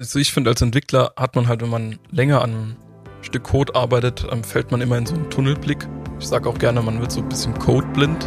[0.00, 2.76] Also ich finde, als Entwickler hat man halt, wenn man länger an einem
[3.20, 5.86] Stück Code arbeitet, ähm, fällt man immer in so einen Tunnelblick.
[6.18, 8.26] Ich sage auch gerne, man wird so ein bisschen codeblind.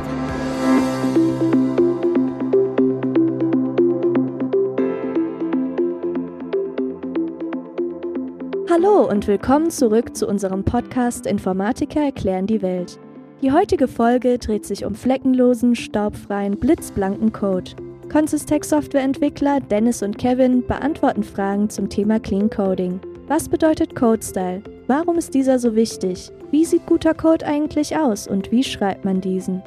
[8.70, 13.00] Hallo und willkommen zurück zu unserem Podcast Informatiker erklären die Welt.
[13.42, 17.72] Die heutige Folge dreht sich um fleckenlosen, staubfreien, blitzblanken Code.
[18.14, 23.00] Consistec Softwareentwickler Dennis und Kevin beantworten Fragen zum Thema Clean Coding.
[23.28, 24.62] Was bedeutet Code-Style?
[24.86, 26.30] Warum ist dieser so wichtig?
[26.52, 29.64] Wie sieht guter Code eigentlich aus und wie schreibt man diesen?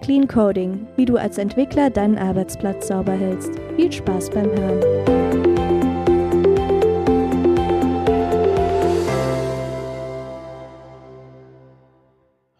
[0.00, 3.52] Clean Coding, wie du als Entwickler deinen Arbeitsplatz sauber hältst.
[3.76, 5.31] Viel Spaß beim Hören.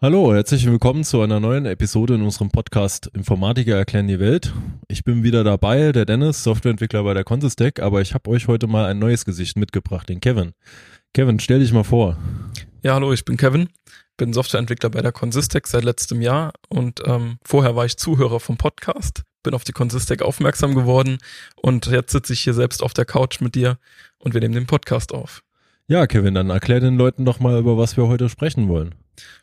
[0.03, 4.53] Hallo, herzlich willkommen zu einer neuen Episode in unserem Podcast Informatiker erklären die Welt.
[4.89, 8.67] Ich bin wieder dabei, der Dennis, Softwareentwickler bei der Consistec, aber ich habe euch heute
[8.67, 10.51] mal ein neues Gesicht mitgebracht, den Kevin.
[11.13, 12.17] Kevin, stell dich mal vor.
[12.81, 13.69] Ja, hallo, ich bin Kevin,
[14.17, 18.57] bin Softwareentwickler bei der Consistec seit letztem Jahr und ähm, vorher war ich Zuhörer vom
[18.57, 21.19] Podcast, bin auf die Consistec aufmerksam geworden
[21.55, 23.77] und jetzt sitze ich hier selbst auf der Couch mit dir
[24.17, 25.43] und wir nehmen den Podcast auf.
[25.87, 28.95] Ja, Kevin, dann erklär den Leuten doch mal, über was wir heute sprechen wollen.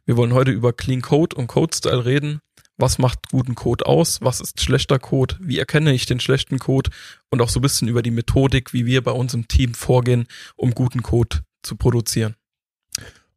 [0.05, 2.41] Wir wollen heute über Clean Code und Code Style reden.
[2.77, 4.21] Was macht guten Code aus?
[4.23, 5.37] Was ist schlechter Code?
[5.41, 6.91] Wie erkenne ich den schlechten Code?
[7.29, 10.27] Und auch so ein bisschen über die Methodik, wie wir bei uns im Team vorgehen,
[10.57, 12.37] um guten Code zu produzieren.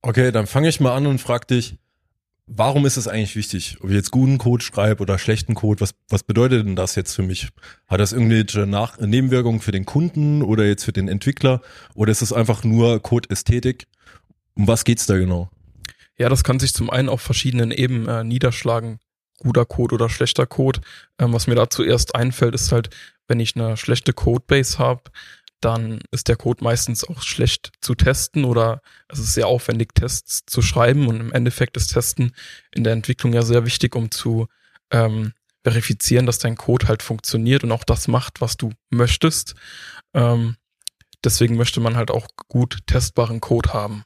[0.02, 1.78] Okay, dann fange ich mal an und frag dich,
[2.48, 5.82] warum ist es eigentlich wichtig, ob ich jetzt guten Code schreibe oder schlechten Code?
[5.82, 7.50] Was, was bedeutet denn das jetzt für mich?
[7.88, 11.62] Hat das irgendwelche Nach Nebenwirkungen für den Kunden oder jetzt für den Entwickler?
[11.96, 13.88] Oder ist es einfach nur Code-Ästhetik?
[14.56, 15.50] Um was geht's da genau?
[16.18, 19.00] Ja, das kann sich zum einen auf verschiedenen Ebenen äh, niederschlagen.
[19.40, 20.82] Guter Code oder schlechter Code.
[21.20, 22.90] Ähm, was mir da zuerst einfällt, ist halt,
[23.28, 25.04] wenn ich eine schlechte Codebase habe,
[25.64, 30.44] dann ist der Code meistens auch schlecht zu testen oder es ist sehr aufwendig, Tests
[30.46, 32.34] zu schreiben und im Endeffekt ist Testen
[32.72, 34.48] in der Entwicklung ja sehr wichtig, um zu
[34.92, 39.56] ähm, verifizieren, dass dein Code halt funktioniert und auch das macht, was du möchtest.
[40.14, 40.58] Ähm,
[41.24, 44.04] deswegen möchte man halt auch gut testbaren Code haben.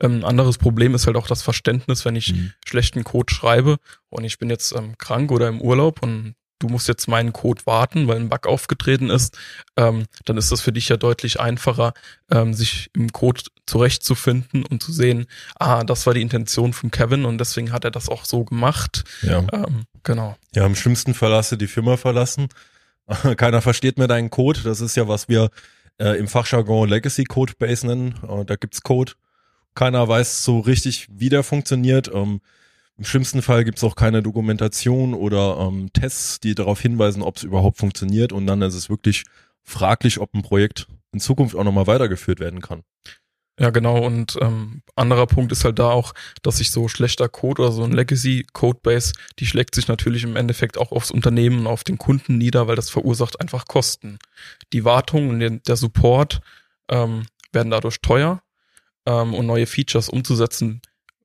[0.00, 2.52] Ähm, ein anderes Problem ist halt auch das Verständnis, wenn ich mhm.
[2.66, 3.78] schlechten Code schreibe
[4.08, 7.62] und ich bin jetzt ähm, krank oder im Urlaub und du musst jetzt meinen Code
[7.66, 9.36] warten, weil ein Bug aufgetreten ist,
[9.76, 11.92] ähm, dann ist das für dich ja deutlich einfacher,
[12.30, 15.26] ähm, sich im Code zurechtzufinden und zu sehen,
[15.58, 19.04] ah, das war die Intention von Kevin und deswegen hat er das auch so gemacht.
[19.22, 19.44] Ja.
[19.52, 20.36] Ähm, genau.
[20.54, 22.48] Ja, im schlimmsten Fall hast du die Firma verlassen.
[23.36, 24.60] Keiner versteht mehr deinen Code.
[24.62, 25.50] Das ist ja, was wir
[25.98, 28.14] äh, im Fachjargon Legacy Code Base nennen.
[28.28, 29.12] Äh, da gibt's Code
[29.74, 32.10] keiner weiß so richtig, wie der funktioniert.
[32.12, 32.40] Ähm,
[32.98, 37.36] Im schlimmsten Fall gibt es auch keine Dokumentation oder ähm, Tests, die darauf hinweisen, ob
[37.36, 38.32] es überhaupt funktioniert.
[38.32, 39.24] Und dann ist es wirklich
[39.62, 42.82] fraglich, ob ein Projekt in Zukunft auch nochmal weitergeführt werden kann.
[43.60, 44.04] Ja, genau.
[44.04, 47.84] Und ähm, anderer Punkt ist halt da auch, dass sich so schlechter Code oder so
[47.84, 51.98] ein Legacy Codebase, die schlägt sich natürlich im Endeffekt auch aufs Unternehmen und auf den
[51.98, 54.18] Kunden nieder, weil das verursacht einfach Kosten.
[54.72, 56.40] Die Wartung und der Support
[56.88, 58.42] ähm, werden dadurch teuer
[59.06, 60.82] ähm, und neue Features umzusetzen,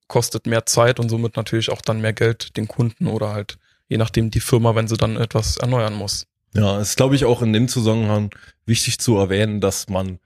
[0.08, 3.58] kostet mehr Zeit und somit natürlich auch dann mehr Geld den Kunden oder halt
[3.88, 6.28] je nachdem die Firma, wenn sie dann etwas erneuern muss.
[6.54, 8.32] Ja, ist glaube ich auch in dem Zusammenhang
[8.66, 10.20] wichtig zu erwähnen, dass man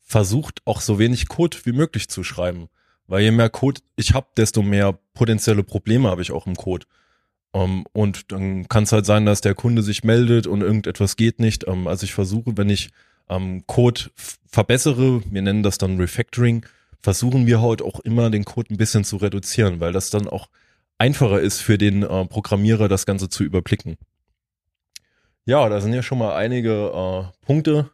[0.00, 2.68] versucht auch so wenig Code wie möglich zu schreiben,
[3.06, 6.86] weil je mehr Code ich habe, desto mehr potenzielle Probleme habe ich auch im Code.
[7.52, 11.16] Um, ähm, und dann kann es halt sein, dass der Kunde sich meldet und irgendetwas
[11.16, 11.64] geht nicht.
[11.64, 12.90] Um, ähm, also ich versuche, wenn ich
[13.28, 14.02] ähm, Code
[14.46, 16.64] verbessere, wir nennen das dann Refactoring,
[17.00, 20.48] versuchen wir heute auch immer den Code ein bisschen zu reduzieren, weil das dann auch
[20.98, 23.96] einfacher ist für den äh, Programmierer, das Ganze zu überblicken.
[25.46, 27.90] Ja, da sind ja schon mal einige äh, Punkte,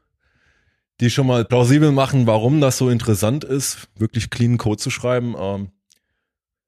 [1.00, 5.36] die schon mal plausibel machen, warum das so interessant ist, wirklich clean Code zu schreiben.
[5.38, 5.70] Ähm,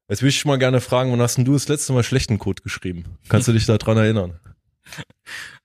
[0.08, 2.62] jetzt würde ich mal gerne fragen, wann hast denn du das letzte Mal schlechten Code
[2.62, 3.04] geschrieben?
[3.28, 4.38] Kannst du dich daran erinnern?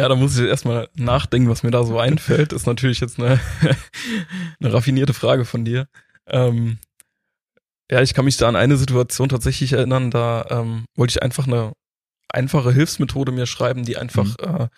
[0.00, 2.54] Ja, da muss ich erstmal nachdenken, was mir da so einfällt.
[2.54, 3.38] Ist natürlich jetzt eine,
[4.58, 5.88] eine raffinierte Frage von dir.
[6.26, 6.78] Ähm,
[7.90, 11.46] ja, ich kann mich da an eine Situation tatsächlich erinnern, da ähm, wollte ich einfach
[11.46, 11.74] eine
[12.30, 14.62] einfache Hilfsmethode mir schreiben, die einfach mhm.
[14.62, 14.68] äh,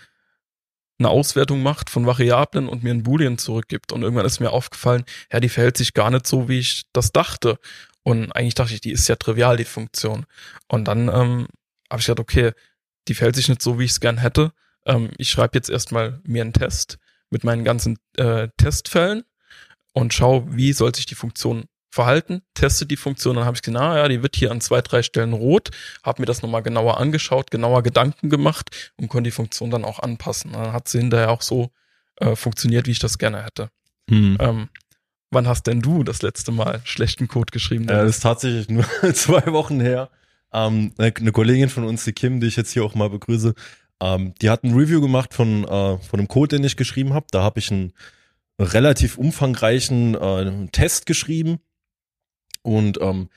[0.98, 3.92] eine Auswertung macht von Variablen und mir ein Boolean zurückgibt.
[3.92, 7.12] Und irgendwann ist mir aufgefallen, ja, die verhält sich gar nicht so, wie ich das
[7.12, 7.60] dachte.
[8.02, 10.26] Und eigentlich dachte ich, die ist ja trivial, die Funktion.
[10.66, 11.46] Und dann ähm,
[11.88, 12.50] habe ich gedacht, okay,
[13.06, 14.52] die verhält sich nicht so, wie ich es gern hätte
[14.86, 16.98] ähm, ich schreibe jetzt erstmal mir einen Test
[17.30, 19.24] mit meinen ganzen äh, Testfällen
[19.92, 23.76] und schaue, wie soll sich die Funktion verhalten, teste die Funktion, dann habe ich gesehen,
[23.76, 25.70] ah ja, die wird hier an zwei, drei Stellen rot,
[26.02, 29.98] habe mir das nochmal genauer angeschaut, genauer Gedanken gemacht und konnte die Funktion dann auch
[29.98, 30.52] anpassen.
[30.52, 31.70] Dann hat sie hinterher auch so
[32.16, 33.68] äh, funktioniert, wie ich das gerne hätte.
[34.08, 34.38] Hm.
[34.40, 34.68] Ähm,
[35.30, 37.86] wann hast denn du das letzte Mal schlechten Code geschrieben?
[37.88, 40.08] Ja, das ist tatsächlich nur zwei Wochen her.
[40.54, 43.54] Ähm, eine Kollegin von uns, die Kim, die ich jetzt hier auch mal begrüße,
[44.02, 47.26] ähm, die hat ein Review gemacht von, äh, von einem Code, den ich geschrieben habe.
[47.30, 47.92] Da habe ich einen
[48.58, 51.60] relativ umfangreichen äh, Test geschrieben.
[52.62, 53.28] Und ähm,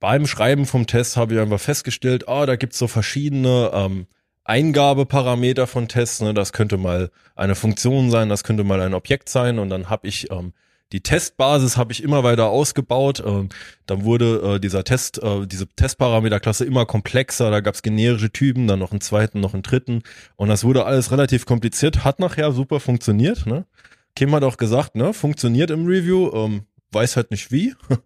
[0.00, 4.06] beim Schreiben vom Test habe ich einfach festgestellt, ah, da gibt's so verschiedene ähm,
[4.44, 6.22] Eingabeparameter von Tests.
[6.22, 6.32] Ne?
[6.32, 9.58] Das könnte mal eine Funktion sein, das könnte mal ein Objekt sein.
[9.58, 10.54] Und dann habe ich ähm,
[10.92, 13.22] die Testbasis habe ich immer weiter ausgebaut.
[13.24, 13.48] Ähm,
[13.86, 17.50] dann wurde äh, dieser Test, äh, diese Testparameterklasse immer komplexer.
[17.50, 20.02] Da gab es generische Typen, dann noch einen zweiten, noch einen dritten.
[20.36, 22.04] Und das wurde alles relativ kompliziert.
[22.04, 23.46] Hat nachher super funktioniert.
[23.46, 23.66] Ne?
[24.14, 26.62] Kim hat auch gesagt, ne, funktioniert im Review, ähm,
[26.92, 27.74] weiß halt nicht wie.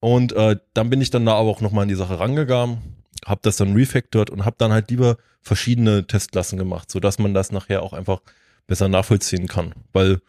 [0.00, 2.78] Und äh, dann bin ich dann da aber auch nochmal in die Sache rangegangen,
[3.26, 7.34] habe das dann refactored und habe dann halt lieber verschiedene Testklassen gemacht, so dass man
[7.34, 8.20] das nachher auch einfach
[8.68, 9.74] besser nachvollziehen kann.
[9.92, 10.20] Weil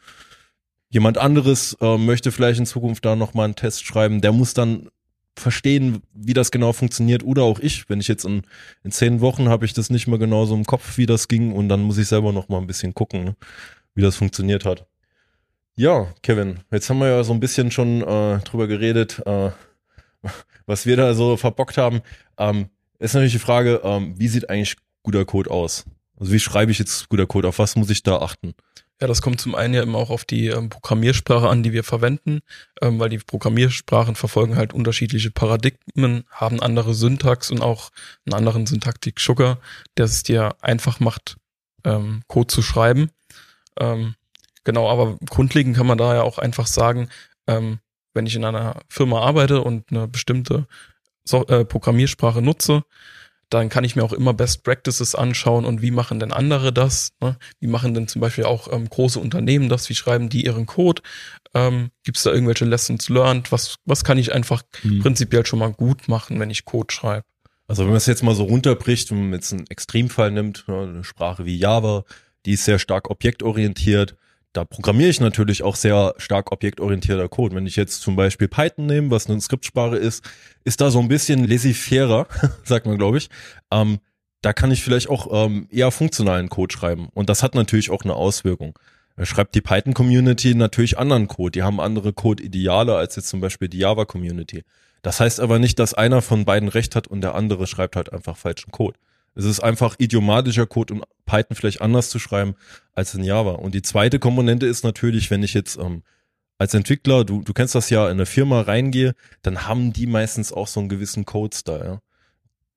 [0.89, 4.89] jemand anderes äh, möchte vielleicht in Zukunft da nochmal einen Test schreiben, der muss dann
[5.38, 7.89] verstehen, wie das genau funktioniert oder auch ich.
[7.89, 8.44] Wenn ich jetzt in,
[8.83, 11.69] in zehn Wochen habe ich das nicht mehr genauso im Kopf, wie das ging und
[11.69, 13.36] dann muss ich selber nochmal ein bisschen gucken, ne,
[13.95, 14.86] wie das funktioniert hat.
[15.75, 19.51] Ja, Kevin, jetzt haben wir ja so ein bisschen schon äh, drüber geredet, äh,
[20.65, 22.01] was wir da so verbockt haben.
[22.38, 22.68] Ähm,
[23.00, 25.86] ist natürlich die Frage, ähm, wie sieht eigentlich guter Code aus?
[26.19, 27.47] Also wie schreibe ich jetzt guter Code?
[27.47, 28.53] Auf was muss ich da achten?
[29.01, 31.86] Ja, das kommt zum einen ja immer auch auf die ähm, Programmiersprache an, die wir
[31.86, 32.42] verwenden,
[32.81, 37.92] ähm, weil die Programmiersprachen verfolgen halt unterschiedliche Paradigmen, haben andere Syntax und auch
[38.25, 39.60] einen anderen Syntaktik-Sugar,
[39.96, 41.38] der es dir einfach macht,
[41.86, 43.10] ähm, Code zu schreiben.
[43.80, 44.16] Ähm,
[44.66, 47.07] genau, aber grundlegend kann man da ja auch einfach sagen,
[47.48, 47.80] ähm,
[48.13, 50.68] wenn ich in einer Firma arbeite und eine bestimmte
[51.24, 52.84] so äh, Programmiersprache nutze,
[53.50, 57.12] dann kann ich mir auch immer Best Practices anschauen und wie machen denn andere das?
[57.19, 57.38] Ne?
[57.60, 59.90] Wie machen denn zum Beispiel auch ähm, große Unternehmen das?
[59.90, 61.01] Wie schreiben die ihren Code?
[61.54, 63.51] Ähm, Gibt es da irgendwelche Lessons learned?
[63.51, 65.00] Was, was kann ich einfach hm.
[65.00, 67.25] prinzipiell schon mal gut machen, wenn ich Code schreibe?
[67.68, 70.81] Also wenn man es jetzt mal so runterbricht, wenn man jetzt einen Extremfall nimmt, ne,
[70.81, 72.04] eine Sprache wie Java,
[72.46, 74.16] die ist sehr stark objektorientiert,
[74.54, 77.56] da programmiere ich natürlich auch sehr stark objektorientierter Code.
[77.56, 80.24] Wenn ich jetzt zum Beispiel Python nehme, was eine Skriptsprache ist,
[80.63, 82.28] ist da so ein bisschen laissez-fairer,
[82.63, 83.30] sagt man, glaube ich.
[83.72, 84.00] Ähm,
[84.42, 87.10] da kann ich vielleicht auch ähm, eher funktionalen Code schreiben.
[87.13, 88.78] Und das hat natürlich auch eine Auswirkung.
[89.16, 91.51] Da schreibt die Python-Community natürlich anderen Code.
[91.51, 94.63] Die haben andere Code-Ideale als jetzt zum Beispiel die Java-Community.
[95.01, 98.12] Das heißt aber nicht, dass einer von beiden recht hat und der andere schreibt halt
[98.12, 98.98] einfach falschen Code.
[99.39, 102.56] Es ist einfach idiomatischer Code, um Python vielleicht anders zu schreiben
[102.91, 103.51] als in Java.
[103.51, 106.03] Und die zweite Komponente ist natürlich, wenn ich jetzt ähm,
[106.57, 110.51] als Entwickler, du, du kennst das ja, in eine Firma reingehe, dann haben die meistens
[110.51, 111.86] auch so einen gewissen Code-Style.
[111.86, 112.01] Ja?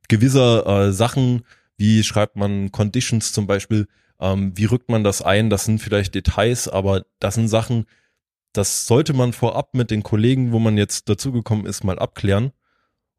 [0.06, 1.42] Gewisse äh, Sachen,
[1.78, 3.88] wie schreibt man Conditions zum Beispiel,
[4.20, 7.86] ähm, wie rückt man das ein, das sind vielleicht Details, aber das sind Sachen,
[8.52, 12.52] das sollte man vorab mit den Kollegen, wo man jetzt dazugekommen ist, mal abklären,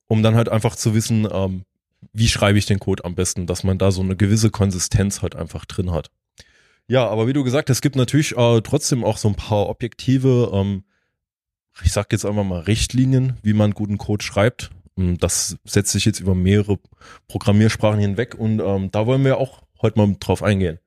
[0.07, 1.65] um dann halt einfach zu wissen, ähm,
[2.11, 5.35] wie schreibe ich den Code am besten, dass man da so eine gewisse Konsistenz halt
[5.35, 6.09] einfach drin hat.
[6.87, 9.69] Ja, aber wie du gesagt hast, es gibt natürlich äh, trotzdem auch so ein paar
[9.69, 10.83] objektive, ähm,
[11.83, 14.71] ich sag jetzt einfach mal Richtlinien, wie man guten Code schreibt.
[14.95, 16.77] Und das setzt sich jetzt über mehrere
[17.27, 20.79] Programmiersprachen hinweg und ähm, da wollen wir auch heute mal drauf eingehen.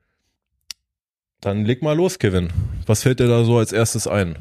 [1.40, 2.52] Dann leg mal los, Kevin.
[2.86, 4.36] Was fällt dir da so als erstes ein?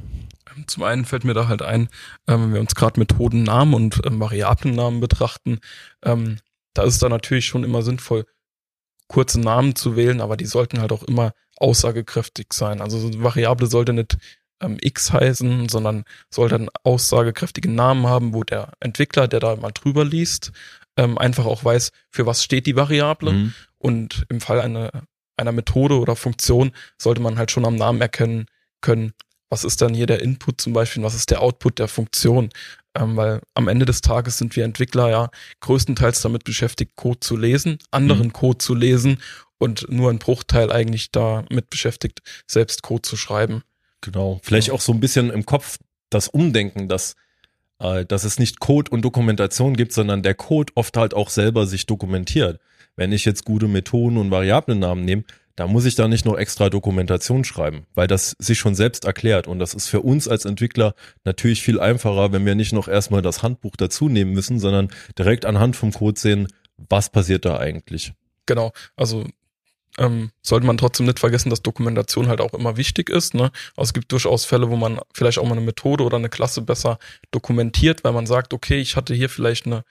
[0.67, 1.89] Zum einen fällt mir da halt ein,
[2.27, 5.59] ähm, wenn wir uns gerade Methodennamen und ähm, Variablennamen betrachten,
[6.03, 6.37] ähm,
[6.75, 8.25] da ist es dann natürlich schon immer sinnvoll,
[9.07, 12.81] kurze Namen zu wählen, aber die sollten halt auch immer aussagekräftig sein.
[12.81, 14.17] Also so eine Variable sollte nicht
[14.61, 19.71] ähm, x heißen, sondern sollte einen aussagekräftigen Namen haben, wo der Entwickler, der da mal
[19.71, 20.51] drüber liest,
[20.97, 23.31] ähm, einfach auch weiß, für was steht die Variable.
[23.31, 23.53] Mhm.
[23.77, 24.91] Und im Fall einer,
[25.37, 28.47] einer Methode oder Funktion sollte man halt schon am Namen erkennen
[28.81, 29.13] können,
[29.49, 32.49] was ist dann hier der Input zum Beispiel, was ist der Output der Funktion.
[32.97, 37.35] Ähm, weil am Ende des Tages sind wir Entwickler ja größtenteils damit beschäftigt, Code zu
[37.35, 38.33] lesen, anderen mhm.
[38.33, 39.17] Code zu lesen
[39.57, 43.63] und nur ein Bruchteil eigentlich damit beschäftigt, selbst Code zu schreiben.
[44.01, 44.39] Genau.
[44.43, 44.73] Vielleicht ja.
[44.73, 45.77] auch so ein bisschen im Kopf
[46.09, 47.15] das Umdenken, dass,
[47.79, 51.67] äh, dass es nicht Code und Dokumentation gibt, sondern der Code oft halt auch selber
[51.67, 52.59] sich dokumentiert.
[52.95, 55.23] Wenn ich jetzt gute Methoden und Variablennamen nehme,
[55.55, 59.47] da muss ich da nicht noch extra Dokumentation schreiben, weil das sich schon selbst erklärt.
[59.47, 63.21] Und das ist für uns als Entwickler natürlich viel einfacher, wenn wir nicht noch erstmal
[63.21, 66.47] das Handbuch dazu nehmen müssen, sondern direkt anhand vom Code sehen,
[66.77, 68.13] was passiert da eigentlich.
[68.45, 69.25] Genau, also
[69.97, 73.33] ähm, sollte man trotzdem nicht vergessen, dass Dokumentation halt auch immer wichtig ist.
[73.33, 73.51] Ne?
[73.77, 76.61] Also es gibt durchaus Fälle, wo man vielleicht auch mal eine Methode oder eine Klasse
[76.61, 76.99] besser
[77.31, 79.83] dokumentiert, weil man sagt, okay, ich hatte hier vielleicht eine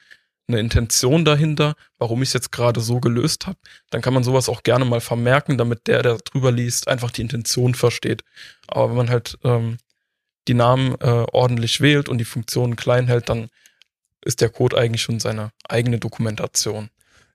[0.46, 3.58] eine Intention dahinter, warum ich es jetzt gerade so gelöst habe,
[3.90, 7.22] dann kann man sowas auch gerne mal vermerken, damit der, der drüber liest, einfach die
[7.22, 8.22] Intention versteht.
[8.66, 9.78] Aber wenn man halt ähm,
[10.46, 13.48] die Namen äh, ordentlich wählt und die Funktionen klein hält, dann
[14.22, 16.90] ist der Code eigentlich schon seine eigene Dokumentation.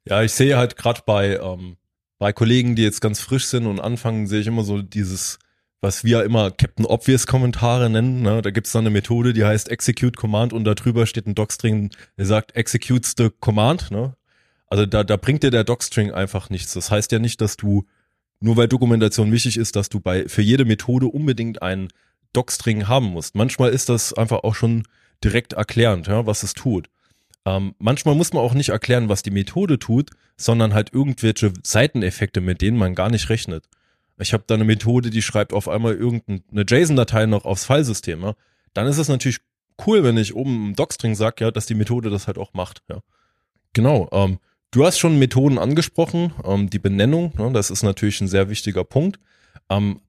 [0.05, 1.77] Ja, ich sehe halt gerade bei, ähm,
[2.19, 5.39] bei Kollegen, die jetzt ganz frisch sind und anfangen, sehe ich immer so dieses,
[5.81, 8.21] was wir immer Captain Obvious Kommentare nennen.
[8.21, 8.41] Ne?
[8.41, 11.91] Da gibt's dann eine Methode, die heißt Execute Command und da drüber steht ein Docstring,
[12.17, 13.91] der sagt Executes the Command.
[13.91, 14.15] Ne?
[14.67, 16.73] Also da, da bringt dir der Docstring einfach nichts.
[16.73, 17.85] Das heißt ja nicht, dass du,
[18.39, 21.89] nur weil Dokumentation wichtig ist, dass du bei für jede Methode unbedingt einen
[22.33, 23.35] Docstring haben musst.
[23.35, 24.83] Manchmal ist das einfach auch schon
[25.23, 26.89] direkt erklärend, ja, was es tut.
[27.45, 32.41] Ähm, manchmal muss man auch nicht erklären, was die Methode tut, sondern halt irgendwelche Seiteneffekte,
[32.41, 33.65] mit denen man gar nicht rechnet.
[34.19, 38.21] Ich habe da eine Methode, die schreibt auf einmal irgendeine JSON-Datei noch aufs Filesystem.
[38.21, 38.35] Ja.
[38.73, 39.39] Dann ist es natürlich
[39.85, 42.83] cool, wenn ich oben im Docstring sage, ja, dass die Methode das halt auch macht.
[42.89, 42.99] Ja.
[43.73, 44.09] Genau.
[44.11, 44.39] Ähm,
[44.71, 48.83] du hast schon Methoden angesprochen, ähm, die Benennung, ne, das ist natürlich ein sehr wichtiger
[48.83, 49.19] Punkt.
[49.69, 50.01] Ähm,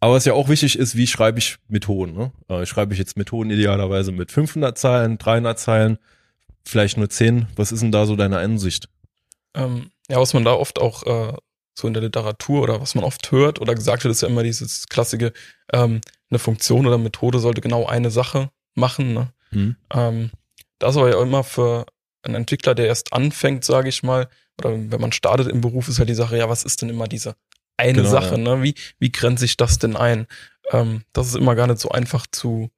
[0.00, 2.14] aber was ja auch wichtig ist, wie schreibe ich Methoden?
[2.14, 2.32] Ne?
[2.48, 5.98] Äh, schreibe ich jetzt Methoden idealerweise mit 500 Zeilen, 300 Zeilen,
[6.64, 7.46] vielleicht nur 10?
[7.56, 8.88] Was ist denn da so deine Ansicht?
[9.54, 11.36] Ähm, ja, was man da oft auch äh,
[11.78, 14.42] so in der Literatur oder was man oft hört oder gesagt wird, ist ja immer
[14.42, 15.32] dieses klassische,
[15.72, 19.14] ähm, eine Funktion oder Methode sollte genau eine Sache machen.
[19.14, 19.32] Ne?
[19.50, 19.76] Hm.
[19.92, 20.30] Ähm,
[20.78, 21.86] das aber ja immer für
[22.22, 25.98] einen Entwickler, der erst anfängt, sage ich mal, oder wenn man startet im Beruf, ist
[25.98, 27.36] halt die Sache, ja, was ist denn immer diese
[27.76, 28.38] eine genau, Sache, ja.
[28.38, 28.62] ne?
[28.62, 30.26] Wie, wie grenze ich das denn ein?
[30.72, 32.70] Ähm, das ist immer gar nicht so einfach zu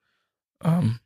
[0.63, 1.01] ähm,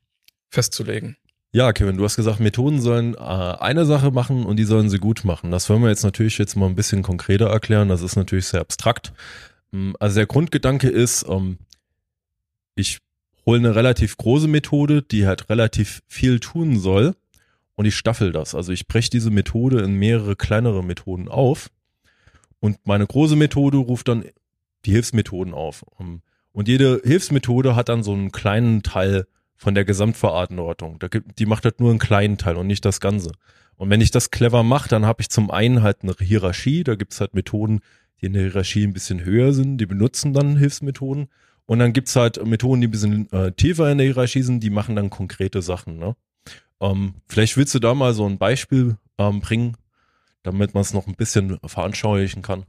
[0.50, 1.16] festzulegen.
[1.54, 4.98] Ja, Kevin, du hast gesagt, Methoden sollen äh, eine Sache machen und die sollen sie
[4.98, 5.52] gut machen.
[5.52, 7.88] Das wollen wir jetzt natürlich jetzt mal ein bisschen konkreter erklären.
[7.88, 9.12] Das ist natürlich sehr abstrakt.
[9.72, 11.58] Ähm, also der Grundgedanke ist, ähm,
[12.74, 12.98] ich
[13.46, 17.14] hole eine relativ große Methode, die halt relativ viel tun soll
[17.76, 18.56] und ich staffel das.
[18.56, 21.70] Also ich breche diese Methode in mehrere kleinere Methoden auf
[22.58, 24.24] und meine große Methode ruft dann
[24.86, 25.84] die Hilfsmethoden auf.
[26.50, 29.28] Und jede Hilfsmethode hat dann so einen kleinen Teil
[29.64, 30.98] von der Gesamtverantwortung.
[31.38, 33.32] Die macht halt nur einen kleinen Teil und nicht das Ganze.
[33.76, 36.84] Und wenn ich das clever mache, dann habe ich zum einen halt eine Hierarchie.
[36.84, 37.80] Da gibt's halt Methoden,
[38.20, 41.28] die in der Hierarchie ein bisschen höher sind, die benutzen dann Hilfsmethoden.
[41.64, 44.70] Und dann gibt's halt Methoden, die ein bisschen äh, tiefer in der Hierarchie sind, die
[44.70, 45.98] machen dann konkrete Sachen.
[45.98, 46.14] Ne?
[46.80, 49.78] Ähm, vielleicht willst du da mal so ein Beispiel ähm, bringen,
[50.42, 52.64] damit man es noch ein bisschen veranschaulichen kann.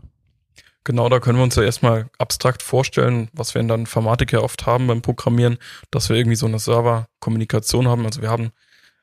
[0.86, 4.40] Genau, da können wir uns ja erstmal abstrakt vorstellen, was wir in der Informatik ja
[4.40, 5.58] oft haben beim Programmieren,
[5.90, 8.06] dass wir irgendwie so eine Server-Kommunikation haben.
[8.06, 8.52] Also wir haben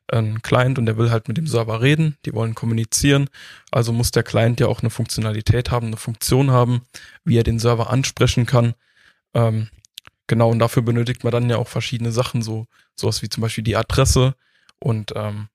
[0.06, 3.28] einen Client und der will halt mit dem Server reden, die wollen kommunizieren.
[3.72, 6.82] Also muss der Client ja auch eine Funktionalität haben, eine Funktion haben,
[7.24, 8.74] wie er den Server ansprechen kann.
[9.34, 9.68] Ähm,
[10.28, 13.64] genau, und dafür benötigt man dann ja auch verschiedene Sachen, so sowas wie zum Beispiel
[13.64, 14.36] die Adresse
[14.78, 15.48] und ähm,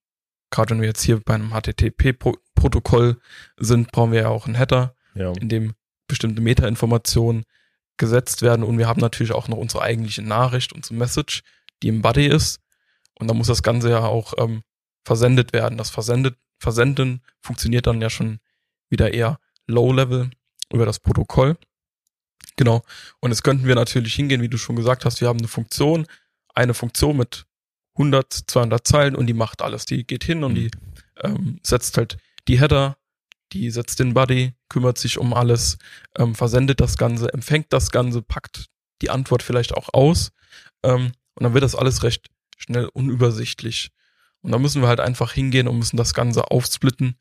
[0.49, 3.17] gerade wenn wir jetzt hier bei einem HTTP-Protokoll
[3.57, 5.31] sind, brauchen wir ja auch einen Header, ja.
[5.39, 5.75] in dem
[6.07, 7.43] bestimmte Metainformationen
[7.97, 11.41] gesetzt werden und wir haben natürlich auch noch unsere eigentliche Nachricht, unsere Message,
[11.81, 12.59] die im Body ist
[13.19, 14.63] und da muss das Ganze ja auch ähm,
[15.03, 15.77] versendet werden.
[15.77, 18.39] Das Versendet, Versenden funktioniert dann ja schon
[18.89, 20.29] wieder eher Low-Level
[20.71, 21.57] über das Protokoll.
[22.55, 22.83] Genau.
[23.19, 26.07] Und jetzt könnten wir natürlich hingehen, wie du schon gesagt hast, wir haben eine Funktion,
[26.53, 27.45] eine Funktion mit
[27.93, 29.85] 100, 200 Zeilen und die macht alles.
[29.85, 30.71] Die geht hin und die
[31.23, 31.35] mhm.
[31.35, 32.97] ähm, setzt halt die Header,
[33.53, 35.77] die setzt den Body, kümmert sich um alles,
[36.17, 38.65] ähm, versendet das Ganze, empfängt das Ganze, packt
[39.01, 40.31] die Antwort vielleicht auch aus
[40.83, 42.27] ähm, und dann wird das alles recht
[42.57, 43.91] schnell unübersichtlich.
[44.41, 47.17] Und da müssen wir halt einfach hingehen und müssen das Ganze aufsplitten,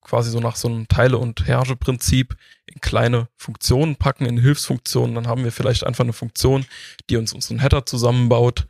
[0.00, 5.14] quasi so nach so einem Teile- und Herrscheprinzip in kleine Funktionen packen, in Hilfsfunktionen.
[5.14, 6.64] Dann haben wir vielleicht einfach eine Funktion,
[7.08, 8.66] die uns unseren Header zusammenbaut,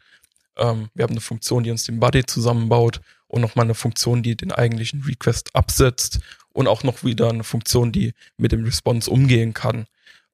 [0.56, 4.36] ähm, wir haben eine Funktion, die uns den Body zusammenbaut und nochmal eine Funktion, die
[4.36, 6.20] den eigentlichen Request absetzt
[6.56, 9.86] und auch noch wieder eine Funktion, die mit dem Response umgehen kann.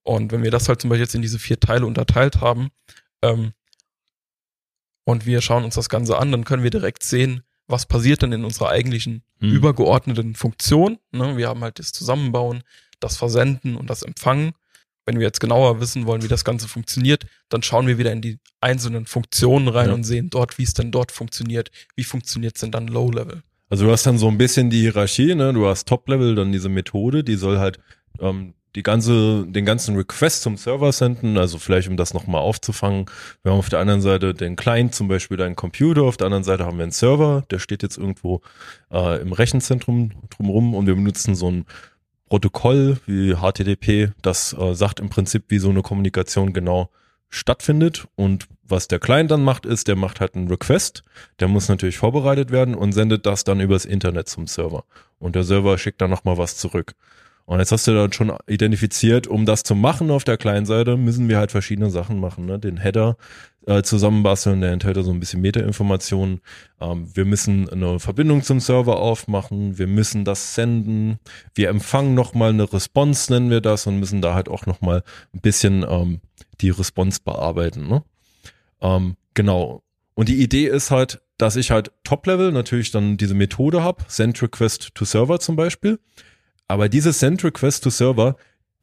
[0.02, 2.70] Und wenn wir das halt zum Beispiel jetzt in diese vier Teile unterteilt haben
[3.22, 3.52] ähm,
[5.04, 8.32] und wir schauen uns das Ganze an, dann können wir direkt sehen, was passiert denn
[8.32, 9.52] in unserer eigentlichen hm.
[9.52, 10.98] übergeordneten Funktion.
[11.10, 11.36] Ne?
[11.36, 12.62] Wir haben halt das Zusammenbauen,
[13.00, 14.54] das Versenden und das Empfangen
[15.04, 18.22] wenn wir jetzt genauer wissen wollen, wie das Ganze funktioniert, dann schauen wir wieder in
[18.22, 19.94] die einzelnen Funktionen rein ja.
[19.94, 21.70] und sehen dort, wie es denn dort funktioniert.
[21.96, 23.42] Wie funktioniert es denn dann Low-Level?
[23.72, 25.54] Also du hast dann so ein bisschen die Hierarchie, ne?
[25.54, 27.80] Du hast Top-Level, dann diese Methode, die soll halt
[28.20, 33.06] ähm, die ganze, den ganzen Request zum Server senden, also vielleicht um das nochmal aufzufangen.
[33.42, 36.44] Wir haben auf der anderen Seite den Client, zum Beispiel deinen Computer, auf der anderen
[36.44, 38.42] Seite haben wir einen Server, der steht jetzt irgendwo
[38.92, 41.64] äh, im Rechenzentrum drumrum und wir benutzen so ein
[42.28, 46.90] Protokoll wie HTTP, das äh, sagt im Prinzip, wie so eine Kommunikation genau
[47.32, 51.02] stattfindet und was der Client dann macht, ist, der macht halt einen Request,
[51.40, 54.84] der muss natürlich vorbereitet werden und sendet das dann übers Internet zum Server.
[55.18, 56.94] Und der Server schickt dann nochmal was zurück.
[57.44, 61.28] Und jetzt hast du dann schon identifiziert, um das zu machen auf der Client-Seite, müssen
[61.28, 62.46] wir halt verschiedene Sachen machen.
[62.46, 62.58] Ne?
[62.58, 63.16] Den Header
[63.66, 66.40] äh, zusammenbasteln, der enthält so ein bisschen Metainformationen.
[66.80, 71.18] Ähm, wir müssen eine Verbindung zum Server aufmachen, wir müssen das senden,
[71.54, 75.02] wir empfangen nochmal eine Response, nennen wir das, und müssen da halt auch nochmal
[75.34, 76.20] ein bisschen ähm,
[76.60, 77.88] die Response bearbeiten.
[77.88, 78.02] Ne?
[78.80, 79.82] Ähm, genau.
[80.14, 84.40] Und die Idee ist halt, dass ich halt Top-Level natürlich dann diese Methode habe, Send
[84.42, 85.98] Request to Server zum Beispiel.
[86.72, 88.34] Aber diese Send Request to Server,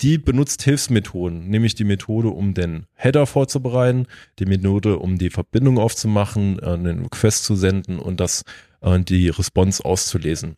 [0.02, 4.06] die benutzt Hilfsmethoden, nämlich die Methode, um den Header vorzubereiten,
[4.38, 8.44] die Methode, um die Verbindung aufzumachen, äh, einen Request zu senden und das
[8.82, 10.56] äh, die Response auszulesen.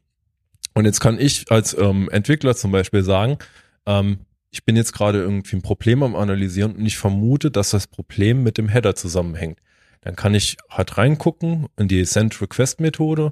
[0.74, 3.38] Und jetzt kann ich als ähm, Entwickler zum Beispiel sagen,
[3.86, 4.18] ähm,
[4.50, 8.44] ich bin jetzt gerade irgendwie ein Problem am Analysieren und ich vermute, dass das Problem
[8.44, 9.58] mit dem Header zusammenhängt.
[10.02, 13.32] Dann kann ich halt reingucken in die Send Request Methode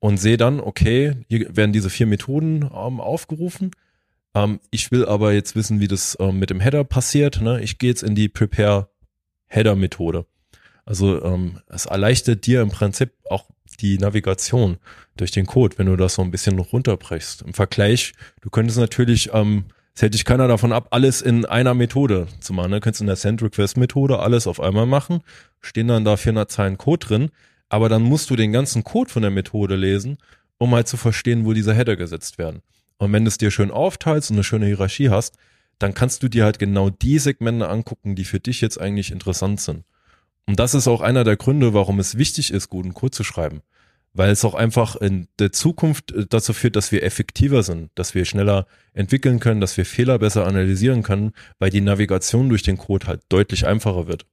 [0.00, 3.70] und sehe dann, okay, hier werden diese vier Methoden ähm, aufgerufen.
[4.34, 7.40] Ähm, ich will aber jetzt wissen, wie das ähm, mit dem Header passiert.
[7.40, 7.60] Ne?
[7.62, 8.88] Ich gehe jetzt in die Prepare
[9.46, 10.26] Header Methode.
[10.84, 13.44] Also ähm, es erleichtert dir im Prinzip auch
[13.80, 14.78] die Navigation
[15.16, 17.42] durch den Code, wenn du das so ein bisschen runterbrechst.
[17.42, 21.74] Im Vergleich, du könntest natürlich ähm, es hält dich keiner davon ab, alles in einer
[21.74, 22.70] Methode zu machen.
[22.70, 22.76] Ne?
[22.76, 25.20] Du könntest in der Send Request Methode alles auf einmal machen,
[25.60, 27.30] stehen dann da 400 Zeilen Code drin,
[27.70, 30.18] aber dann musst du den ganzen Code von der Methode lesen,
[30.58, 32.60] um halt zu verstehen, wo diese Header gesetzt werden.
[32.98, 35.38] Und wenn du es dir schön aufteilst und eine schöne Hierarchie hast,
[35.78, 39.62] dann kannst du dir halt genau die Segmente angucken, die für dich jetzt eigentlich interessant
[39.62, 39.84] sind.
[40.46, 43.62] Und das ist auch einer der Gründe, warum es wichtig ist, guten Code zu schreiben
[44.12, 48.14] weil es auch einfach in der Zukunft äh, dazu führt, dass wir effektiver sind, dass
[48.14, 52.76] wir schneller entwickeln können, dass wir Fehler besser analysieren können, weil die Navigation durch den
[52.76, 54.26] Code halt deutlich einfacher wird.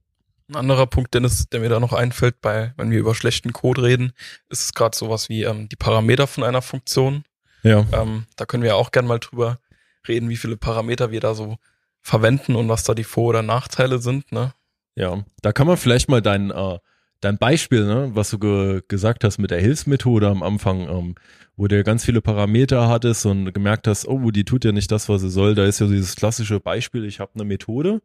[0.49, 3.83] Ein anderer Punkt, Dennis, der mir da noch einfällt, bei, wenn wir über schlechten Code
[3.83, 4.13] reden,
[4.49, 7.23] ist es gerade sowas wie ähm, die Parameter von einer Funktion.
[7.63, 7.85] Ja.
[7.91, 9.59] Ähm, da können wir auch gern mal drüber
[10.07, 11.57] reden, wie viele Parameter wir da so
[12.01, 14.31] verwenden und was da die Vor- oder Nachteile sind.
[14.31, 14.53] Ne?
[14.95, 16.77] Ja, da kann man vielleicht mal deinen äh,
[17.21, 21.15] dein Beispiel, ne, was du ge gesagt hast mit der Hilfsmethode am Anfang, ähm,
[21.55, 25.09] wo du ganz viele Parameter hattest und gemerkt hast, oh, die tut ja nicht das,
[25.09, 25.55] was sie soll.
[25.55, 28.01] Da ist ja dieses klassische Beispiel, ich habe eine Methode,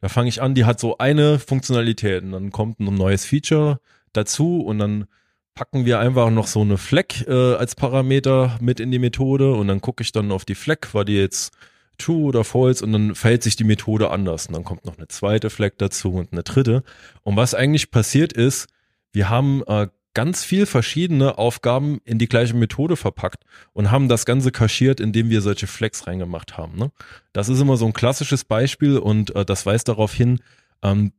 [0.00, 3.80] da fange ich an, die hat so eine Funktionalität und dann kommt ein neues Feature
[4.12, 5.06] dazu und dann
[5.54, 9.68] packen wir einfach noch so eine Fleck äh, als Parameter mit in die Methode und
[9.68, 11.52] dann gucke ich dann auf die Fleck, war die jetzt
[11.98, 14.46] true oder false und dann verhält sich die Methode anders.
[14.46, 16.82] Und dann kommt noch eine zweite Flag dazu und eine dritte.
[17.22, 18.68] Und was eigentlich passiert ist,
[19.12, 24.24] wir haben äh, ganz viel verschiedene Aufgaben in die gleiche Methode verpackt und haben das
[24.24, 26.78] Ganze kaschiert, indem wir solche Flags reingemacht haben.
[26.78, 26.90] Ne?
[27.34, 30.40] Das ist immer so ein klassisches Beispiel und äh, das weist darauf hin,
[30.82, 31.12] ähm,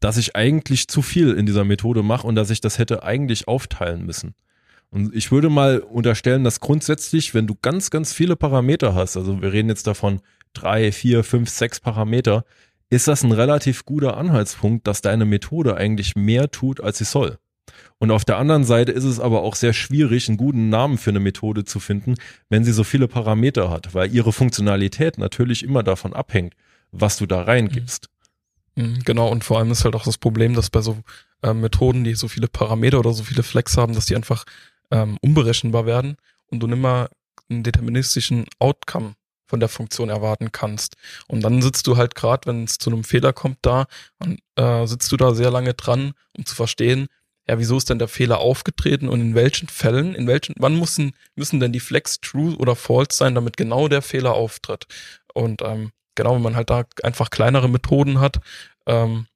[0.00, 3.46] dass ich eigentlich zu viel in dieser Methode mache und dass ich das hätte eigentlich
[3.46, 4.34] aufteilen müssen.
[4.90, 9.40] Und ich würde mal unterstellen, dass grundsätzlich, wenn du ganz, ganz viele Parameter hast, also
[9.40, 10.22] wir reden jetzt davon
[10.54, 12.44] drei, vier, fünf, sechs Parameter,
[12.88, 17.38] ist das ein relativ guter Anhaltspunkt, dass deine Methode eigentlich mehr tut, als sie soll.
[17.98, 21.10] Und auf der anderen Seite ist es aber auch sehr schwierig, einen guten Namen für
[21.10, 22.14] eine Methode zu finden,
[22.48, 26.54] wenn sie so viele Parameter hat, weil ihre Funktionalität natürlich immer davon abhängt,
[26.92, 28.08] was du da reingibst.
[28.08, 28.20] Mhm.
[28.76, 30.98] Mhm, genau, und vor allem ist halt auch das Problem, dass bei so
[31.42, 34.44] äh, Methoden, die so viele Parameter oder so viele Flex haben, dass die einfach
[34.90, 36.16] ähm, unberechenbar werden
[36.50, 37.08] und du nimmer
[37.48, 39.14] einen deterministischen Outcome
[39.46, 40.96] von der Funktion erwarten kannst.
[41.26, 43.86] Und dann sitzt du halt gerade, wenn es zu einem Fehler kommt, da
[44.18, 47.08] und äh, sitzt du da sehr lange dran, um zu verstehen,
[47.48, 51.14] ja, wieso ist denn der Fehler aufgetreten und in welchen Fällen, in welchen, wann müssen,
[51.34, 54.86] müssen denn die Flex true oder false sein, damit genau der Fehler auftritt.
[55.34, 58.40] Und ähm, genau, wenn man halt da einfach kleinere Methoden hat,
[58.86, 59.26] ähm,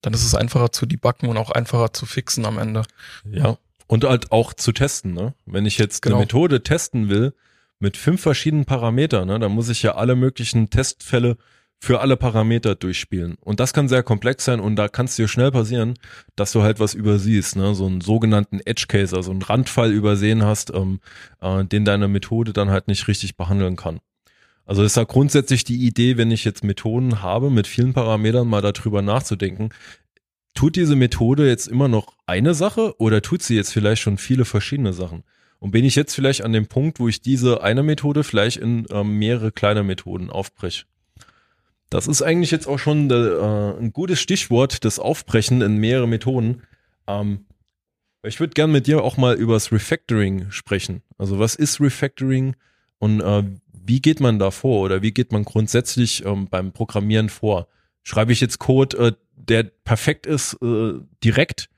[0.00, 2.82] dann ist es einfacher zu debuggen und auch einfacher zu fixen am Ende.
[3.30, 5.34] Ja, und halt auch zu testen, ne?
[5.46, 6.16] Wenn ich jetzt genau.
[6.16, 7.34] eine Methode testen will
[7.78, 11.36] mit fünf verschiedenen Parametern, ne, dann muss ich ja alle möglichen Testfälle
[11.84, 13.36] für alle Parameter durchspielen.
[13.40, 15.94] Und das kann sehr komplex sein und da kann es dir schnell passieren,
[16.34, 17.74] dass du halt was übersiehst, ne?
[17.74, 21.00] so einen sogenannten Edge Case, also einen Randfall übersehen hast, ähm,
[21.40, 24.00] äh, den deine Methode dann halt nicht richtig behandeln kann.
[24.66, 28.62] Also ist da grundsätzlich die Idee, wenn ich jetzt Methoden habe, mit vielen Parametern mal
[28.62, 29.68] darüber nachzudenken,
[30.54, 34.46] tut diese Methode jetzt immer noch eine Sache oder tut sie jetzt vielleicht schon viele
[34.46, 35.22] verschiedene Sachen?
[35.58, 38.86] Und bin ich jetzt vielleicht an dem Punkt, wo ich diese eine Methode vielleicht in
[38.90, 40.84] ähm, mehrere kleine Methoden aufbreche?
[41.90, 46.62] Das ist eigentlich jetzt auch schon äh, ein gutes Stichwort, das Aufbrechen in mehrere Methoden.
[47.06, 47.46] Ähm,
[48.22, 51.02] ich würde gern mit dir auch mal über das Refactoring sprechen.
[51.18, 52.56] Also was ist Refactoring
[52.98, 53.44] und äh,
[53.86, 57.68] wie geht man da vor oder wie geht man grundsätzlich ähm, beim Programmieren vor?
[58.02, 61.68] Schreibe ich jetzt Code, äh, der perfekt ist, äh, direkt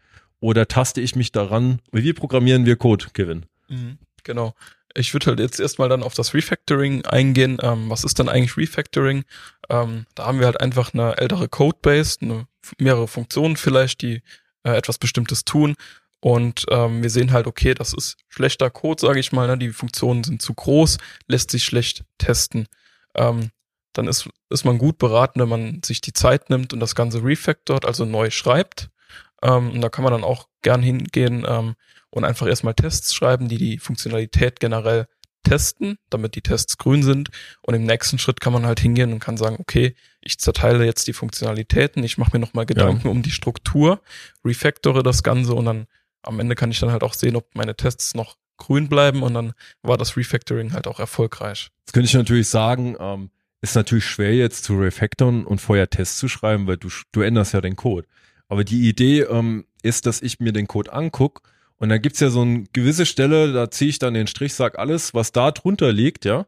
[0.40, 1.80] oder taste ich mich daran?
[1.90, 3.46] Wie programmieren wir Code, Kevin?
[3.68, 4.54] Mhm, genau.
[4.96, 7.58] Ich würde halt jetzt erstmal dann auf das Refactoring eingehen.
[7.62, 9.24] Ähm, was ist dann eigentlich Refactoring?
[9.68, 12.46] Ähm, da haben wir halt einfach eine ältere Codebase, eine,
[12.78, 14.22] mehrere Funktionen vielleicht, die
[14.64, 15.74] äh, etwas Bestimmtes tun.
[16.20, 19.46] Und ähm, wir sehen halt, okay, das ist schlechter Code, sage ich mal.
[19.46, 19.58] Ne?
[19.58, 22.66] Die Funktionen sind zu groß, lässt sich schlecht testen.
[23.14, 23.50] Ähm,
[23.92, 27.22] dann ist, ist man gut beraten, wenn man sich die Zeit nimmt und das Ganze
[27.22, 28.90] refactort, also neu schreibt.
[29.46, 31.74] Ähm, und da kann man dann auch gern hingehen ähm,
[32.10, 35.06] und einfach erstmal Tests schreiben, die die Funktionalität generell
[35.44, 37.30] testen, damit die Tests grün sind.
[37.62, 41.06] Und im nächsten Schritt kann man halt hingehen und kann sagen, okay, ich zerteile jetzt
[41.06, 43.10] die Funktionalitäten, ich mache mir nochmal Gedanken ja.
[43.10, 44.00] um die Struktur,
[44.44, 45.86] refactore das Ganze und dann
[46.22, 49.34] am Ende kann ich dann halt auch sehen, ob meine Tests noch grün bleiben und
[49.34, 51.68] dann war das Refactoring halt auch erfolgreich.
[51.84, 53.30] Jetzt könnte ich natürlich sagen, ähm,
[53.60, 57.54] ist natürlich schwer jetzt zu refactoren und vorher Tests zu schreiben, weil du, du änderst
[57.54, 58.08] ja den Code.
[58.48, 61.42] Aber die Idee ähm, ist, dass ich mir den Code anguck
[61.78, 64.78] und dann gibt's ja so eine gewisse Stelle, da ziehe ich dann den Strich, sag
[64.78, 66.46] alles, was da drunter liegt, ja,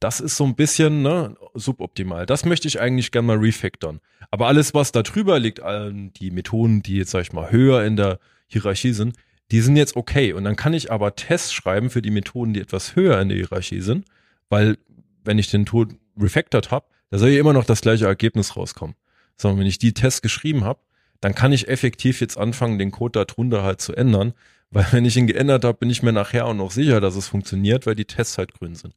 [0.00, 2.26] das ist so ein bisschen ne, suboptimal.
[2.26, 4.00] Das möchte ich eigentlich gerne mal refactoren.
[4.30, 7.96] Aber alles, was da drüber liegt, die Methoden, die jetzt, sag ich mal, höher in
[7.96, 9.16] der Hierarchie sind,
[9.50, 10.32] die sind jetzt okay.
[10.32, 13.38] Und dann kann ich aber Tests schreiben für die Methoden, die etwas höher in der
[13.38, 14.06] Hierarchie sind,
[14.48, 14.78] weil
[15.24, 18.94] wenn ich den Tod refactored habe, da soll ja immer noch das gleiche Ergebnis rauskommen.
[19.36, 20.80] Sondern wenn ich die Tests geschrieben habe,
[21.20, 24.34] dann kann ich effektiv jetzt anfangen, den Code darunter halt zu ändern.
[24.70, 27.28] Weil wenn ich ihn geändert habe, bin ich mir nachher auch noch sicher, dass es
[27.28, 28.94] funktioniert, weil die Tests halt grün sind.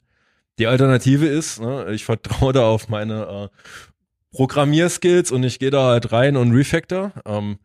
[0.60, 5.88] Die Alternative ist, ne, ich vertraue da auf meine äh, Programmierskills und ich gehe da
[5.88, 7.14] halt rein und refactor.
[7.26, 7.58] Ähm,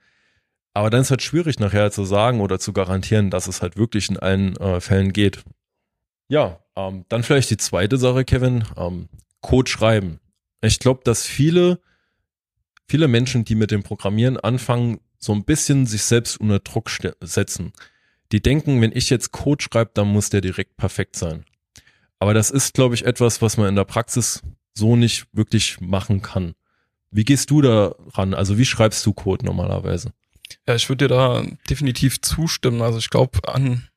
[0.72, 4.10] aber dann ist halt schwierig nachher zu sagen oder zu garantieren, dass es halt wirklich
[4.10, 5.42] in allen äh, Fällen geht.
[6.28, 9.08] Ja, ähm, dann vielleicht die zweite Sache, Kevin, ähm,
[9.40, 10.20] Code schreiben.
[10.60, 11.80] Ich glaube, dass viele
[12.88, 17.72] viele Menschen, die mit dem Programmieren anfangen, so ein bisschen sich selbst unter Druck setzen.
[18.32, 21.44] Die denken, wenn ich jetzt Code schreibe, dann muss der direkt perfekt sein.
[22.18, 24.42] Aber das ist, glaube ich, etwas, was man in der Praxis
[24.74, 26.54] so nicht wirklich machen kann.
[27.10, 28.34] Wie gehst du da ran?
[28.34, 30.12] Also wie schreibst du Code normalerweise?
[30.66, 32.82] Ja, ich würde dir da definitiv zustimmen.
[32.82, 33.88] Also ich glaube, an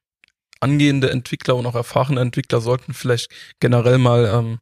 [0.59, 4.59] angehende Entwickler und auch erfahrene Entwickler sollten vielleicht generell mal ähm,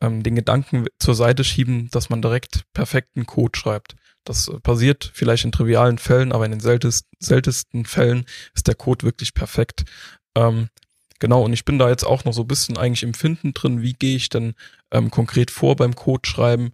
[0.00, 3.96] ähm, den Gedanken zur Seite schieben, dass man direkt perfekten Code schreibt.
[4.24, 8.74] Das äh, passiert vielleicht in trivialen Fällen, aber in den seltensten, seltensten Fällen ist der
[8.74, 9.84] Code wirklich perfekt.
[10.34, 10.68] Ähm,
[11.18, 13.82] genau, und ich bin da jetzt auch noch so ein bisschen eigentlich im Finden drin,
[13.82, 14.54] wie gehe ich denn
[14.90, 16.72] ähm, konkret vor beim Code schreiben.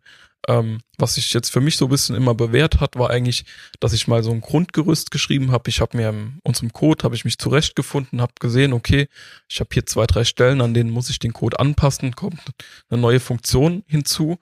[0.49, 3.45] Ähm, was sich jetzt für mich so ein bisschen immer bewährt hat, war eigentlich,
[3.81, 5.71] dass ich mal so ein Grundgerüst geschrieben habe.
[5.71, 9.09] Ich habe mir in unserem Code, habe ich mich zurechtgefunden, habe gesehen, okay,
[9.49, 12.41] ich habe hier zwei, drei Stellen, an denen muss ich den Code anpassen, kommt
[12.89, 14.39] eine neue Funktion hinzu.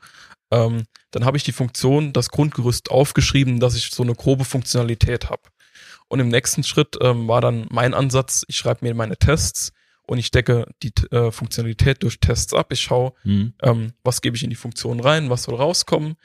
[0.51, 5.31] Ähm, dann habe ich die Funktion, das Grundgerüst aufgeschrieben, dass ich so eine grobe Funktionalität
[5.31, 5.43] habe.
[6.09, 9.73] Und im nächsten Schritt ähm, war dann mein Ansatz, ich schreibe mir meine Tests,
[10.07, 12.73] und ich decke die äh, Funktionalität durch Tests ab.
[12.73, 13.55] Ich schaue, mhm.
[13.63, 16.17] ähm, was gebe ich in die Funktion rein, was soll rauskommen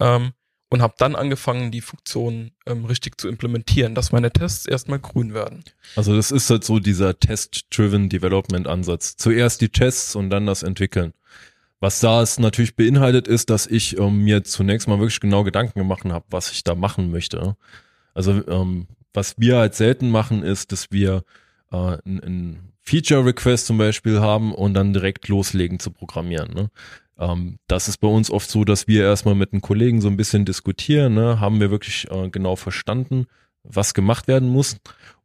[0.00, 0.32] ähm,
[0.70, 5.34] und habe dann angefangen, die Funktion ähm, richtig zu implementieren, dass meine Tests erstmal grün
[5.34, 5.62] werden.
[5.96, 9.16] Also das ist halt so dieser Test-Driven Development Ansatz.
[9.16, 11.12] Zuerst die Tests und dann das Entwickeln.
[11.80, 15.78] Was da es natürlich beinhaltet, ist, dass ich ähm, mir zunächst mal wirklich genau Gedanken
[15.78, 17.56] gemacht habe, was ich da machen möchte.
[18.14, 21.24] Also ähm, was wir halt selten machen, ist, dass wir
[21.70, 26.52] äh, ein, ein Feature Request zum Beispiel haben und dann direkt loslegen zu programmieren.
[26.54, 26.70] Ne?
[27.18, 30.16] Ähm, das ist bei uns oft so, dass wir erstmal mit einem Kollegen so ein
[30.16, 31.40] bisschen diskutieren, ne?
[31.40, 33.26] haben wir wirklich äh, genau verstanden,
[33.62, 34.76] was gemacht werden muss.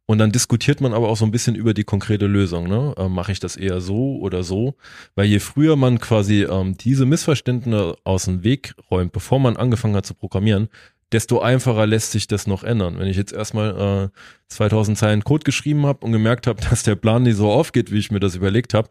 [0.06, 2.66] Und dann diskutiert man aber auch so ein bisschen über die konkrete Lösung.
[2.66, 2.94] Ne?
[2.96, 4.74] Äh, Mache ich das eher so oder so?
[5.14, 9.94] Weil je früher man quasi ähm, diese Missverständnisse aus dem Weg räumt, bevor man angefangen
[9.94, 10.68] hat zu programmieren,
[11.12, 12.98] desto einfacher lässt sich das noch ändern.
[12.98, 14.18] Wenn ich jetzt erstmal äh,
[14.48, 17.98] 2000 Zeilen Code geschrieben habe und gemerkt habe, dass der Plan nicht so aufgeht, wie
[17.98, 18.88] ich mir das überlegt habe,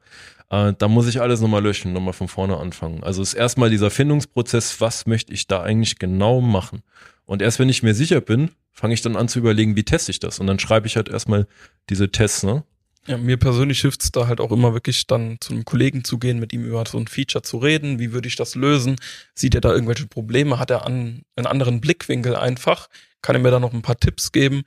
[0.50, 3.04] äh, dann muss ich alles nochmal löschen, nochmal von vorne anfangen.
[3.04, 6.84] Also ist erstmal dieser Findungsprozess, was möchte ich da eigentlich genau machen?
[7.26, 10.12] Und erst wenn ich mir sicher bin, fange ich dann an zu überlegen, wie teste
[10.12, 10.40] ich das?
[10.40, 11.48] Und dann schreibe ich halt erstmal
[11.90, 12.64] diese Tests, ne?
[13.10, 16.38] Ja, mir persönlich hilft's da halt auch immer wirklich dann zu einem Kollegen zu gehen,
[16.38, 17.98] mit ihm über so ein Feature zu reden.
[17.98, 18.98] Wie würde ich das lösen?
[19.34, 20.60] Sieht er da irgendwelche Probleme?
[20.60, 22.88] Hat er an, einen anderen Blickwinkel einfach?
[23.24, 24.62] Kann er mir da noch ein paar Tipps geben?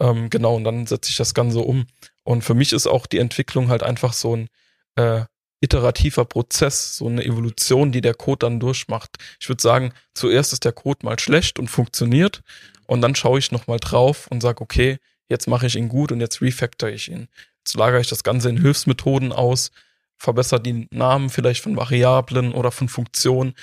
[0.00, 1.86] Ähm, genau, und dann setze ich das Ganze um.
[2.24, 4.48] Und für mich ist auch die Entwicklung halt einfach so ein
[4.96, 5.26] äh,
[5.60, 9.18] iterativer Prozess, so eine Evolution, die der Code dann durchmacht.
[9.38, 12.42] Ich würde sagen, zuerst ist der Code mal schlecht und funktioniert
[12.88, 16.20] und dann schaue ich nochmal drauf und sage, okay, jetzt mache ich ihn gut und
[16.20, 17.28] jetzt refactor ich ihn.
[17.64, 19.70] Jetzt lagere ich das Ganze in Hilfsmethoden aus,
[20.18, 23.54] verbessere die Namen vielleicht von Variablen oder von Funktionen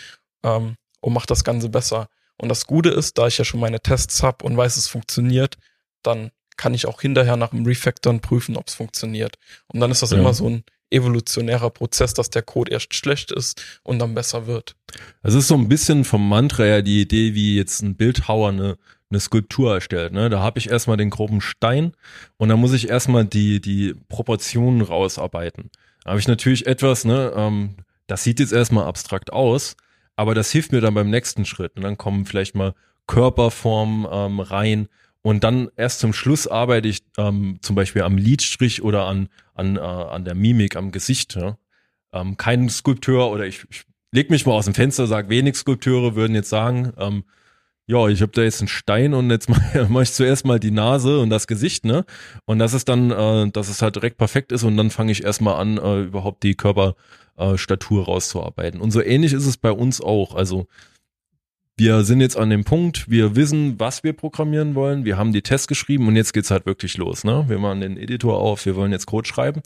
[0.43, 2.09] ähm, und mache das Ganze besser.
[2.37, 5.57] Und das Gute ist, da ich ja schon meine Tests habe und weiß, es funktioniert,
[6.01, 9.37] dann kann ich auch hinterher nach dem Refactoren prüfen, ob es funktioniert.
[9.67, 10.17] Und dann ist das ja.
[10.17, 14.75] immer so ein evolutionärer Prozess, dass der Code erst schlecht ist und dann besser wird.
[15.21, 18.77] Es ist so ein bisschen vom Mantra her die Idee, wie jetzt ein Bildhauer eine,
[19.11, 20.13] eine Skulptur erstellt.
[20.13, 20.29] Ne?
[20.29, 21.93] Da habe ich erstmal den groben Stein
[22.37, 25.69] und dann muss ich erstmal die, die Proportionen rausarbeiten.
[26.03, 27.75] Da habe ich natürlich etwas, ne, ähm,
[28.07, 29.75] das sieht jetzt erstmal abstrakt aus,
[30.15, 31.75] aber das hilft mir dann beim nächsten Schritt.
[31.75, 32.73] Und dann kommen vielleicht mal
[33.07, 34.87] Körperformen ähm, rein
[35.21, 39.75] und dann erst zum Schluss arbeite ich ähm, zum Beispiel am Lidstrich oder an, an,
[39.75, 41.35] äh, an der Mimik, am Gesicht.
[41.35, 41.57] Ja?
[42.11, 46.15] Ähm, kein Skulpteur oder ich, ich leg mich mal aus dem Fenster, sag wenig Skulpteure
[46.15, 47.23] würden jetzt sagen, ähm,
[47.91, 50.71] ja, ich habe da jetzt einen Stein und jetzt mache mach ich zuerst mal die
[50.71, 52.05] Nase und das Gesicht, ne?
[52.45, 55.23] Und das ist dann, äh, dass es halt direkt perfekt ist und dann fange ich
[55.23, 58.79] erstmal an, äh, überhaupt die Körperstatur äh, rauszuarbeiten.
[58.79, 60.35] Und so ähnlich ist es bei uns auch.
[60.35, 60.67] Also
[61.75, 65.41] wir sind jetzt an dem Punkt, wir wissen, was wir programmieren wollen, wir haben die
[65.41, 67.25] Tests geschrieben und jetzt geht's halt wirklich los.
[67.25, 67.45] Ne?
[67.47, 69.61] Wir machen den Editor auf, wir wollen jetzt Code schreiben.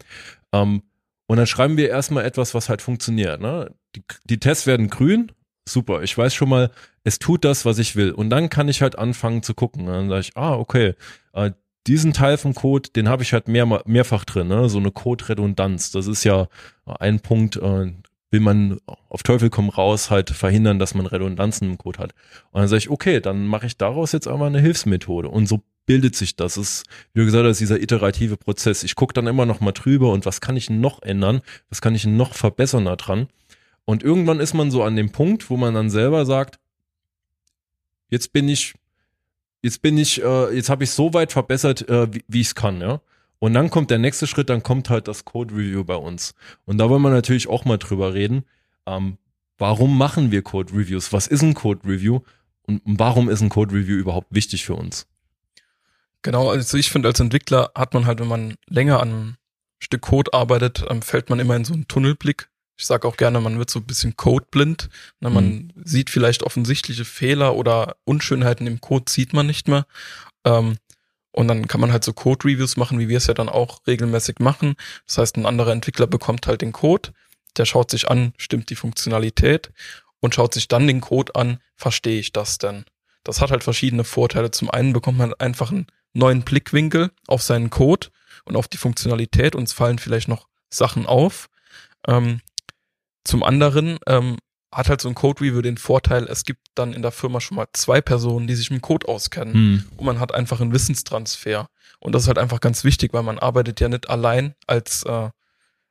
[0.52, 0.82] Ähm,
[1.28, 3.42] und dann schreiben wir erstmal etwas, was halt funktioniert.
[3.42, 3.72] Ne?
[3.96, 5.32] Die, die Tests werden grün,
[5.68, 6.04] super.
[6.04, 6.72] Ich weiß schon mal,
[7.04, 8.12] es tut das, was ich will.
[8.12, 9.86] Und dann kann ich halt anfangen zu gucken.
[9.88, 10.96] Dann sage ich, ah, okay,
[11.34, 11.52] äh,
[11.88, 14.70] diesen Teil vom Code, den habe ich halt mehr, mehrfach drin, ne?
[14.70, 15.92] so eine Code-Redundanz.
[15.92, 16.48] Das ist ja
[16.86, 17.92] ein Punkt, äh,
[18.32, 22.14] will man auf Teufel komm raus halt verhindern, dass man Redundanzen im Code hat.
[22.52, 25.30] Und dann sage ich, okay, dann mache ich daraus jetzt einmal eine Hilfsmethode.
[25.30, 26.58] Und so bildet sich das.
[26.58, 28.84] ist, wie du gesagt hast, dieser iterative Prozess.
[28.84, 31.42] Ich gucke dann immer noch mal drüber und was kann ich noch ändern?
[31.70, 33.28] Was kann ich noch verbessern daran?
[33.86, 36.60] Und irgendwann ist man so an dem Punkt, wo man dann selber sagt,
[38.10, 38.74] jetzt bin ich,
[39.62, 42.56] jetzt bin ich, äh, jetzt habe ich so weit verbessert, äh, wie, wie ich es
[42.56, 43.02] kann, ja.
[43.40, 46.34] Und dann kommt der nächste Schritt, dann kommt halt das Code Review bei uns.
[46.66, 48.46] Und da wollen wir natürlich auch mal drüber reden.
[48.88, 49.18] Ähm,
[49.58, 51.14] warum machen wir Code Reviews?
[51.14, 52.22] Was ist ein Code Review?
[52.64, 55.06] Und warum ist ein Code Review überhaupt wichtig für uns?
[56.24, 59.36] Genau, also ich finde, als Entwickler hat man halt, wenn man länger an einem
[59.78, 62.50] Stück Code arbeitet, ähm, fällt man immer in so einen Tunnelblick.
[62.78, 64.90] Ich sage auch gerne, man wird so ein bisschen codeblind.
[65.20, 65.72] Man mhm.
[65.84, 69.86] sieht vielleicht offensichtliche Fehler oder Unschönheiten im Code sieht man nicht mehr.
[70.44, 70.78] Ähm,
[71.32, 74.40] und dann kann man halt so Code-Reviews machen, wie wir es ja dann auch regelmäßig
[74.40, 74.76] machen.
[75.06, 77.10] Das heißt, ein anderer Entwickler bekommt halt den Code,
[77.58, 79.72] der schaut sich an, stimmt die Funktionalität
[80.22, 82.86] und schaut sich dann den Code an, verstehe ich das denn?
[83.24, 84.52] Das hat halt verschiedene Vorteile.
[84.52, 88.08] Zum einen bekommt man einfach einen neuen Blickwinkel auf seinen Code
[88.46, 91.50] und auf die Funktionalität und es fallen vielleicht noch Sachen auf.
[92.08, 92.40] Ähm,
[93.26, 94.38] zum anderen ähm,
[94.72, 97.58] hat halt so ein Code Review den Vorteil, es gibt dann in der Firma schon
[97.58, 99.54] mal zwei Personen, die sich mit Code auskennen.
[99.54, 99.84] Hm.
[99.98, 101.70] Und man hat einfach einen Wissenstransfer.
[102.00, 105.30] Und das ist halt einfach ganz wichtig, weil man arbeitet ja nicht allein als, äh,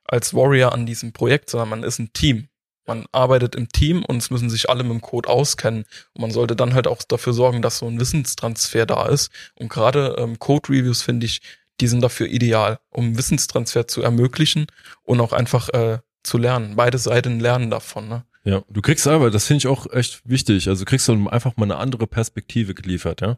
[0.05, 2.47] als Warrior an diesem Projekt, sondern man ist ein Team.
[2.85, 5.85] Man arbeitet im Team und es müssen sich alle mit dem Code auskennen.
[6.13, 9.31] Und man sollte dann halt auch dafür sorgen, dass so ein Wissenstransfer da ist.
[9.55, 11.41] Und gerade ähm, Code-Reviews finde ich,
[11.81, 14.67] die sind dafür ideal, um Wissenstransfer zu ermöglichen
[15.03, 16.75] und auch einfach äh, zu lernen.
[16.75, 18.07] Beide Seiten lernen davon.
[18.07, 18.23] Ne?
[18.43, 21.65] Ja, du kriegst aber, das finde ich auch echt wichtig, also kriegst du einfach mal
[21.65, 23.37] eine andere Perspektive geliefert, ja.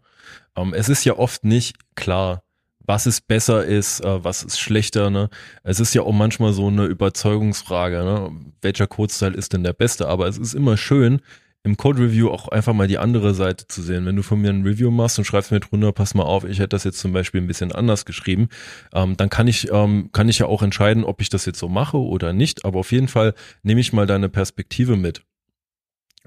[0.55, 2.43] Ähm, es ist ja oft nicht klar,
[2.79, 5.29] was es besser ist, äh, was ist schlechter, ne?
[5.63, 8.31] Es ist ja auch manchmal so eine Überzeugungsfrage, ne?
[8.61, 10.09] Welcher Code-Style ist denn der beste?
[10.09, 11.21] Aber es ist immer schön,
[11.67, 14.05] im Code Review auch einfach mal die andere Seite zu sehen.
[14.05, 16.59] Wenn du von mir ein Review machst und schreibst mir drunter, pass mal auf, ich
[16.59, 18.47] hätte das jetzt zum Beispiel ein bisschen anders geschrieben,
[18.93, 21.67] ähm, dann kann ich, ähm, kann ich ja auch entscheiden, ob ich das jetzt so
[21.67, 22.63] mache oder nicht.
[22.63, 25.23] Aber auf jeden Fall nehme ich mal deine Perspektive mit.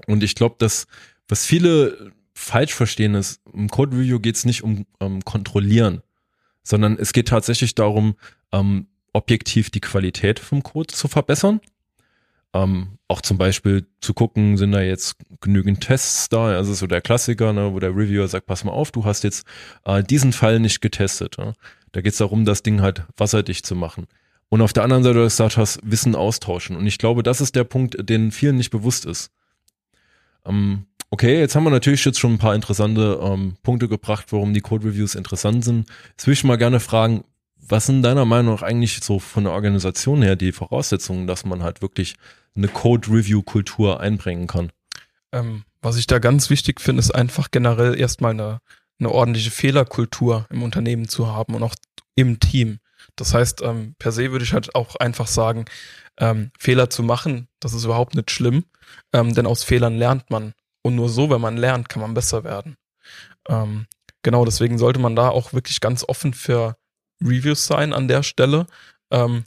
[0.05, 0.85] Und ich glaube, dass,
[1.27, 6.03] was viele falsch verstehen ist, im Code Review geht es nicht um ähm, Kontrollieren,
[6.61, 8.13] sondern es geht tatsächlich darum,
[8.51, 11.61] ähm, objektiv die Qualität vom Code zu verbessern
[12.53, 16.47] ähm, auch zum Beispiel zu gucken, sind da jetzt genügend Tests da?
[16.47, 19.45] Also so der Klassiker, ne, wo der Reviewer sagt, pass mal auf, du hast jetzt
[19.85, 21.37] äh, diesen Fall nicht getestet.
[21.37, 21.53] Ne?
[21.91, 24.07] Da geht es darum, das Ding halt wasserdicht zu machen.
[24.49, 26.75] Und auf der anderen Seite, du gesagt hast, Wissen austauschen.
[26.75, 29.31] Und ich glaube, das ist der Punkt, den vielen nicht bewusst ist.
[30.45, 34.53] Ähm, okay, jetzt haben wir natürlich jetzt schon ein paar interessante ähm, Punkte gebracht, warum
[34.53, 35.87] die Code Reviews interessant sind.
[36.11, 37.23] Jetzt würde ich mal gerne fragen,
[37.55, 41.63] was sind deiner Meinung nach eigentlich so von der Organisation her die Voraussetzungen, dass man
[41.63, 42.15] halt wirklich
[42.55, 44.71] eine Code-Review-Kultur einbringen kann?
[45.31, 48.59] Ähm, was ich da ganz wichtig finde, ist einfach generell erstmal eine,
[48.99, 51.75] eine ordentliche Fehlerkultur im Unternehmen zu haben und auch
[52.15, 52.79] im Team.
[53.15, 55.65] Das heißt, ähm, per se würde ich halt auch einfach sagen,
[56.17, 58.65] ähm, Fehler zu machen, das ist überhaupt nicht schlimm,
[59.13, 60.53] ähm, denn aus Fehlern lernt man.
[60.83, 62.75] Und nur so, wenn man lernt, kann man besser werden.
[63.47, 63.87] Ähm,
[64.23, 66.77] genau, deswegen sollte man da auch wirklich ganz offen für
[67.23, 68.67] Reviews sein an der Stelle.
[69.11, 69.45] Ähm,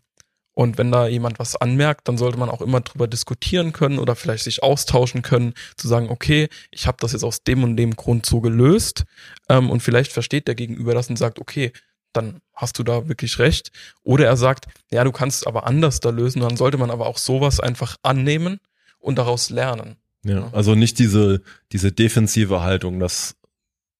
[0.54, 4.14] Und wenn da jemand was anmerkt, dann sollte man auch immer drüber diskutieren können oder
[4.14, 7.96] vielleicht sich austauschen können, zu sagen, okay, ich habe das jetzt aus dem und dem
[7.96, 9.04] Grund so gelöst.
[9.48, 11.72] Ähm, und vielleicht versteht der Gegenüber das und sagt, okay,
[12.12, 13.72] dann hast du da wirklich recht.
[14.04, 16.40] Oder er sagt, ja, du kannst aber anders da lösen.
[16.40, 18.60] Dann sollte man aber auch sowas einfach annehmen
[19.00, 19.96] und daraus lernen.
[20.24, 23.36] Ja, also nicht diese, diese defensive Haltung, dass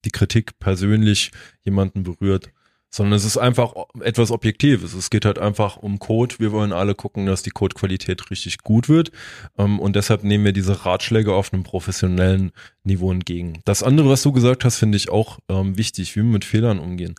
[0.05, 1.33] die Kritik persönlich
[1.65, 2.51] jemanden berührt,
[2.95, 4.95] sondern es ist einfach etwas Objektives.
[4.95, 6.37] Es geht halt einfach um Code.
[6.39, 9.11] Wir wollen alle gucken, dass die Codequalität richtig gut wird.
[9.59, 12.53] Ähm, und deshalb nehmen wir diese Ratschläge auf einem professionellen
[12.85, 13.59] Niveau entgegen.
[13.65, 16.79] Das andere, was du gesagt hast, finde ich auch ähm, wichtig, wie wir mit Fehlern
[16.79, 17.17] umgehen.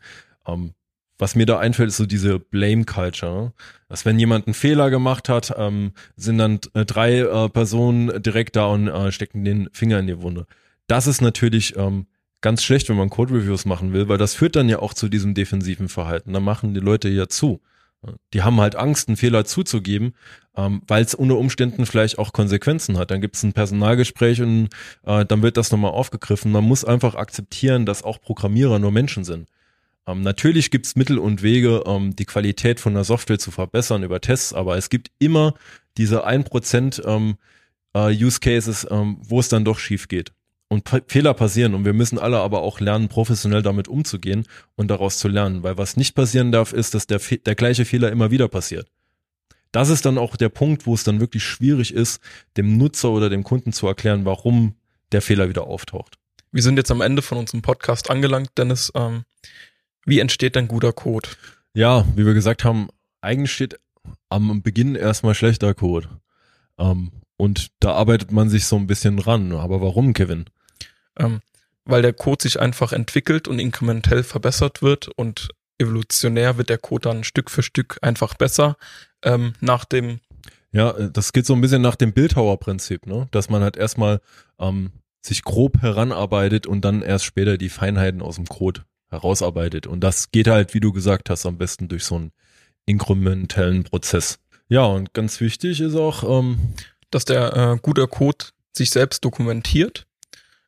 [0.47, 0.75] Ähm,
[1.17, 3.51] was mir da einfällt, ist so diese Blame Culture.
[3.89, 5.53] Dass wenn jemand einen Fehler gemacht hat,
[6.15, 10.21] sind dann äh, drei äh, Personen direkt da und äh, stecken den Finger in die
[10.21, 10.45] Wunde.
[10.87, 11.75] Das ist natürlich
[12.45, 15.09] ganz schlecht, wenn man Code Reviews machen will, weil das führt dann ja auch zu
[15.09, 16.31] diesem defensiven Verhalten.
[16.31, 17.59] Da machen die Leute ja zu.
[18.35, 20.13] Die haben halt Angst, einen Fehler zuzugeben,
[20.55, 23.09] ähm, weil es unter Umständen vielleicht auch Konsequenzen hat.
[23.09, 24.69] Dann gibt es ein Personalgespräch und
[25.05, 26.51] äh, dann wird das nochmal aufgegriffen.
[26.51, 29.49] Man muss einfach akzeptieren, dass auch Programmierer nur Menschen sind.
[30.05, 34.03] Ähm, natürlich gibt es Mittel und Wege, ähm, die Qualität von der Software zu verbessern
[34.03, 35.55] über Tests, aber es gibt immer
[35.97, 37.37] diese 1% ähm,
[37.95, 40.31] äh, Use Cases, ähm, wo es dann doch schief geht
[40.75, 45.17] und Fehler passieren und wir müssen alle aber auch lernen, professionell damit umzugehen und daraus
[45.17, 48.47] zu lernen, weil was nicht passieren darf, ist, dass der, der gleiche Fehler immer wieder
[48.47, 48.87] passiert.
[49.71, 52.21] Das ist dann auch der Punkt, wo es dann wirklich schwierig ist,
[52.55, 54.75] dem Nutzer oder dem Kunden zu erklären, warum
[55.11, 56.17] der Fehler wieder auftaucht.
[56.51, 58.91] Wir sind jetzt am Ende von unserem Podcast angelangt, Dennis.
[58.95, 59.23] Ähm,
[60.05, 61.29] wie entsteht denn guter Code?
[61.73, 62.87] Ja, wie wir gesagt haben,
[63.21, 63.79] eigentlich steht
[64.29, 66.07] am Beginn erstmal schlechter Code.
[66.77, 69.51] Ähm, und da arbeitet man sich so ein bisschen ran.
[69.51, 70.45] Aber warum, Kevin?
[71.17, 71.41] Ähm,
[71.85, 77.09] weil der Code sich einfach entwickelt und inkrementell verbessert wird und evolutionär wird der Code
[77.09, 78.77] dann Stück für Stück einfach besser
[79.23, 80.19] ähm, nach dem
[80.75, 83.29] ja, das geht so ein bisschen nach dem Bildhauerprinzip, ne?
[83.31, 84.19] Dass man halt erstmal
[84.59, 89.87] ähm, sich grob heranarbeitet und dann erst später die Feinheiten aus dem Code herausarbeitet.
[89.87, 92.31] Und das geht halt, wie du gesagt hast, am besten durch so einen
[92.85, 94.39] inkrementellen Prozess.
[94.67, 96.73] Ja, und ganz wichtig ist auch, ähm,
[97.09, 100.05] dass der äh, guter Code sich selbst dokumentiert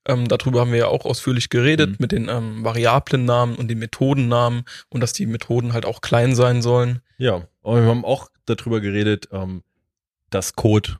[0.07, 1.95] ähm, darüber haben wir ja auch ausführlich geredet mhm.
[1.99, 6.61] mit den ähm, Variablennamen und den Methodennamen und dass die Methoden halt auch klein sein
[6.61, 7.01] sollen.
[7.17, 9.63] Ja, aber wir haben auch darüber geredet, ähm,
[10.29, 10.97] dass Code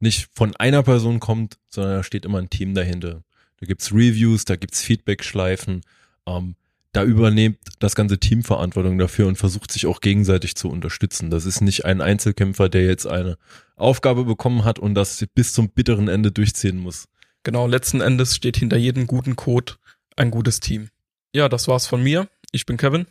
[0.00, 3.22] nicht von einer Person kommt, sondern da steht immer ein Team dahinter.
[3.60, 5.82] Da gibt's Reviews, da gibt's Feedback-Schleifen.
[6.26, 6.54] Ähm,
[6.92, 11.30] da übernimmt das ganze Team Verantwortung dafür und versucht sich auch gegenseitig zu unterstützen.
[11.30, 13.36] Das ist nicht ein Einzelkämpfer, der jetzt eine
[13.76, 17.06] Aufgabe bekommen hat und das bis zum bitteren Ende durchziehen muss.
[17.44, 19.74] Genau, letzten Endes steht hinter jedem guten Code
[20.16, 20.88] ein gutes Team.
[21.34, 22.28] Ja, das war's von mir.
[22.52, 23.06] Ich bin Kevin.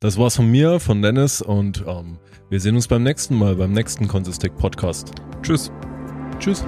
[0.00, 2.18] Das war's von mir, von Dennis und ähm,
[2.50, 5.12] wir sehen uns beim nächsten Mal, beim nächsten Consistec Podcast.
[5.42, 5.70] Tschüss.
[6.38, 6.64] Tschüss.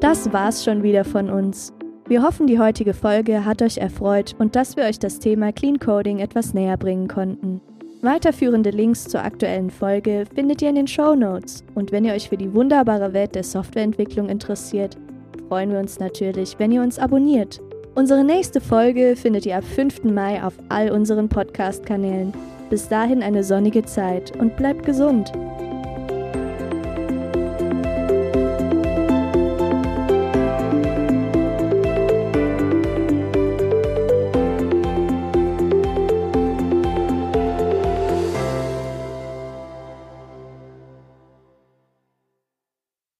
[0.00, 1.72] Das war's schon wieder von uns.
[2.06, 5.80] Wir hoffen, die heutige Folge hat euch erfreut und dass wir euch das Thema Clean
[5.80, 7.60] Coding etwas näher bringen konnten.
[8.06, 11.64] Weiterführende Links zur aktuellen Folge findet ihr in den Show Notes.
[11.74, 14.96] Und wenn ihr euch für die wunderbare Welt der Softwareentwicklung interessiert,
[15.48, 17.60] freuen wir uns natürlich, wenn ihr uns abonniert.
[17.96, 20.04] Unsere nächste Folge findet ihr ab 5.
[20.04, 22.32] Mai auf all unseren Podcast-Kanälen.
[22.70, 25.32] Bis dahin eine sonnige Zeit und bleibt gesund.